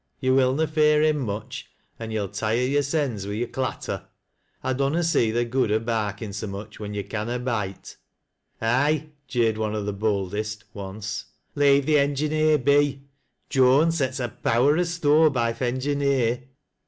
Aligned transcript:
"Yo' 0.19 0.33
will 0.33 0.55
na 0.55 0.65
fear 0.65 1.03
him 1.03 1.19
much, 1.19 1.69
an^ 1.99 2.11
yo'll 2.11 2.27
tire 2.27 2.55
yo'rsens 2.65 3.27
wi' 3.27 3.33
yo're 3.37 3.47
clatter. 3.47 4.07
1 4.61 4.75
lonna 4.77 5.03
see 5.03 5.29
the 5.29 5.45
good 5.45 5.71
o' 5.71 5.77
barkin' 5.77 6.33
so 6.33 6.47
much 6.47 6.79
when 6.79 6.95
yo' 6.95 7.03
caana 7.03 7.37
bite.' 7.37 7.97
■'Aye," 8.63 9.11
jeered 9.27 9.59
one 9.59 9.75
of 9.75 9.85
the 9.85 9.93
boldest, 9.93 10.63
once, 10.73 11.25
"leave 11.53 11.85
th' 11.85 11.89
engineer 11.97 12.57
be. 12.57 13.03
Joan 13.47 13.91
sets 13.91 14.19
a 14.19 14.29
power 14.29 14.75
o' 14.75 14.81
store 14.85 15.29
by 15.29 15.53
th' 15.53 15.61
engineer." 15.61 16.45